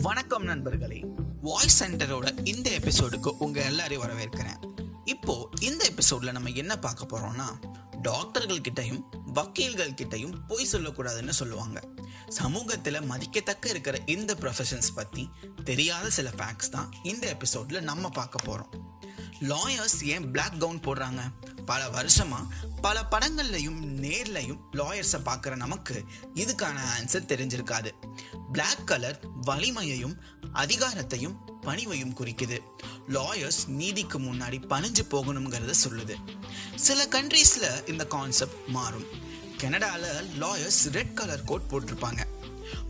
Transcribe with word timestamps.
வணக்கம் 0.00 0.44
நண்பர்களே. 0.44 1.04
வாய்ஸ் 1.42 1.84
சென்டரோட 1.84 2.46
இந்த 2.46 2.70
எபிசோடுக்கு 2.70 3.28
உங்க 3.38 3.64
எல்லாரையும் 3.64 4.08
வரவேற்கிறேன். 4.08 4.64
இப்போ 5.04 5.48
இந்த 5.60 5.90
எபிசோட்ல 5.90 6.32
நம்ம 6.32 6.48
என்ன 6.48 6.78
பார்க்க 6.78 7.18
போறோம்னா 7.18 7.46
டாக்டர்கள் 8.02 8.60
கிட்டயும் 8.60 9.02
வக்கீல்கள் 9.34 9.94
கிட்டையும் 9.94 10.34
பொய் 10.48 10.68
சொல்லக்கூடாதுன்னு 10.72 11.30
சொல்லுவாங்க. 11.30 11.82
சமூகத்தில் 12.28 13.00
மதிக்கத்தக்க 13.00 13.68
இருக்கிற 13.68 13.98
இந்த 14.06 14.34
ப்ரொஃபஷன்ஸ் 14.34 14.94
பற்றி 14.94 15.28
தெரியாத 15.64 16.10
சில 16.10 16.30
ஃபேக்ட்ஸ் 16.30 16.70
தான் 16.70 16.92
இந்த 17.02 17.36
எபிசோட்ல 17.36 17.80
நம்ம 17.80 18.08
பார்க்க 18.08 18.38
போறோம். 18.46 19.00
லாயர்ஸ் 19.40 20.02
ஏன் 20.02 20.30
பிளாக் 20.30 20.60
கவுன் 20.60 20.80
போடுறாங்க? 20.80 21.20
பல 21.72 21.88
வருஷமா 21.88 22.40
பல 22.80 23.06
படங்கள்லையும் 23.10 23.78
நேர்லையும் 24.04 24.58
லாயர்ஸை 24.72 25.20
பார்க்குற 25.24 25.56
நமக்கு 25.56 26.04
இதுக்கான 26.34 26.80
ஆன்சர் 26.96 27.30
தெரிஞ்சிருக்காது. 27.32 27.90
பிளாக் 28.52 28.86
கலர் 28.86 29.20
வலிமையையும் 29.46 30.20
அதிகாரத்தையும் 30.54 31.36
பணிவையும் 31.62 32.14
குறிக்குது. 32.14 32.58
லாயர்ஸ் 33.08 33.62
நீதிக்கு 33.66 34.20
முன்னாடி 34.20 34.58
பணிஞ்சு 34.68 35.00
போகணுங்கிறத 35.10 35.74
சொல்லுது. 35.88 36.14
சில 36.74 37.06
கண்ட்ரீஸில் 37.06 37.88
இந்த 37.88 38.06
கான்செப்ட் 38.06 38.68
மாறும். 38.68 39.06
கனடாவில் 39.56 40.42
லாயர்ஸ் 40.42 40.92
ரெட் 40.92 41.14
கலர் 41.14 41.44
கோட் 41.44 41.70
போட்டிருப்பாங்க. 41.70 42.26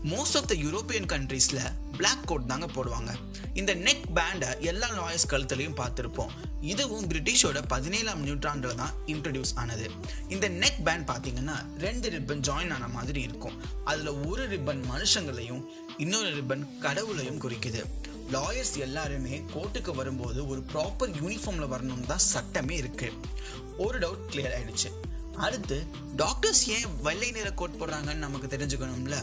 மோஸ்ட் 0.03 0.35
ஆஃப் 0.35 0.47
த 0.47 0.55
யூரோப்பியன் 0.55 1.07
கண்ட்ரீஸில் 1.13 1.71
பிளாக் 1.97 2.27
கோட் 2.27 2.47
தாங்க 2.47 2.65
போடுவாங்க. 2.65 3.15
இந்த 3.53 3.75
நெக் 3.75 4.13
பேண்டை 4.13 4.47
எல்லா 4.59 4.89
லாயர்ஸ் 4.89 5.27
கழுத்துலையும் 5.27 5.79
பார்த்துருப்போம். 5.81 6.31
இதுவும் 6.61 7.07
பிரிட்டிஷோட 7.07 7.61
பதினேழாம் 7.67 8.23
நூற்றாண்டில் 8.23 8.75
தான் 8.75 8.91
இன்ட்ரடியூஸ் 9.05 9.55
ஆனது. 9.55 9.89
இந்த 10.27 10.49
நெக் 10.49 10.83
பேண்ட் 10.83 11.09
பார்த்தீங்கன்னா 11.09 11.77
ரெண்டு 11.77 12.09
ரிப்பன் 12.09 12.43
ஜாயின் 12.47 12.73
ஆன 12.73 12.87
மாதிரி 12.87 13.21
இருக்கும். 13.21 13.61
அதில் 13.85 14.07
ஒரு 14.07 14.47
ரிப்பன் 14.49 14.83
மனுஷங்களையும் 14.95 15.63
இன்னொரு 15.97 16.35
ரிப்பன் 16.35 16.77
கடவுளையும் 16.79 17.41
குறிக்குது. 17.41 17.85
லாயர்ஸ் 18.31 18.77
எல்லாருமே 18.77 19.43
கோர்ட்டுக்கு 19.55 19.95
வரும்போது 19.95 20.47
ஒரு 20.47 20.63
ப்ராப்பர் 20.73 21.13
யூனிஃபார்மில் 21.23 21.71
வரணும் 21.73 22.05
தான் 22.05 22.17
சட்டமே 22.17 22.75
இருக்கு. 22.75 23.11
ஒரு 23.77 23.99
டவுட் 23.99 24.33
கிளியர் 24.33 24.53
ஆயிடுச்சு. 24.59 24.91
அடுத்து 25.35 25.85
டாக்டர்ஸ் 26.15 26.67
ஏன் 26.67 27.01
வெள்ளை 27.01 27.31
நிற 27.31 27.51
கோட் 27.51 27.77
போடுறாங்கன்னு 27.79 28.15
நமக்கு 28.15 28.57
தெரிஞ்சுக்கணும்ல? 28.57 29.15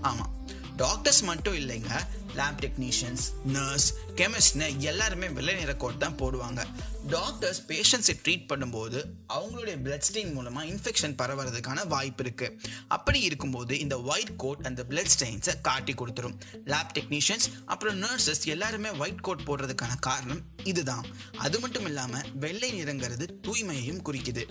ஆமாம் 0.00 0.36
டாக்டர்ஸ் 0.76 1.22
மட்டும் 1.22 1.54
இல்லைங்க. 1.54 1.92
லேப் 2.36 2.58
டெக்னீஷியன்ஸ் 2.60 3.24
நர்ஸ் 3.44 3.94
கெமிஸ்ட்னு 4.14 4.76
எல்லாருமே 4.76 5.28
வெள்ளை 5.28 5.54
நிற 5.54 5.74
கோட் 5.74 5.98
தான் 5.98 6.14
போடுவாங்க. 6.14 6.66
டாக்டர்ஸ் 7.08 7.62
பேஷண்ட்ஸை 7.66 8.14
ட்ரீட் 8.24 8.44
பண்ணும்போது 8.48 9.04
அவங்களுடைய 9.34 9.76
பிளட் 9.84 10.06
ஸ்டெயின் 10.12 10.32
மூலமாக 10.32 10.66
இன்ஃபெக்ஷன் 10.66 11.16
பரவறதுக்கான 11.22 11.86
வாய்ப்பு 11.86 12.24
இருக்குது 12.24 12.58
அப்படி 12.88 13.20
இருக்கும்போது 13.20 13.78
இந்த 13.78 14.00
ஒயிட் 14.02 14.36
கோட் 14.36 14.66
அந்த 14.66 14.84
பிளட் 14.88 15.12
ஸ்டெயின்ஸை 15.18 15.60
காட்டி 15.62 15.94
கொடுத்துரும். 15.94 16.38
லேப் 16.64 16.94
டெக்னீஷியன்ஸ் 16.94 17.48
அப்புறம் 17.66 18.02
நர்சஸ் 18.02 18.44
எல்லாருமே 18.44 18.90
ஒயிட் 18.90 19.20
கோட் 19.20 19.46
போடுறதுக்கான 19.46 19.98
காரணம் 20.00 20.40
இதுதான். 20.64 21.04
அது 21.38 21.60
மட்டும் 21.60 21.84
இல்லாமல் 21.84 22.28
வெள்ளை 22.34 22.84
நிறங்கிறது 22.84 23.28
தூய்மையையும் 23.42 24.02
குறிக்குது. 24.04 24.46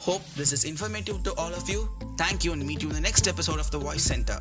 Hope 0.00 0.24
this 0.34 0.54
is 0.54 0.64
informative 0.64 1.22
to 1.24 1.34
all 1.34 1.52
of 1.52 1.68
you. 1.68 1.86
Thank 2.16 2.42
you 2.42 2.54
and 2.54 2.66
meet 2.66 2.82
you 2.82 2.88
in 2.88 2.94
the 2.94 3.02
next 3.02 3.28
episode 3.28 3.60
of 3.60 3.70
the 3.70 3.78
Voice 3.78 4.02
Center. 4.02 4.38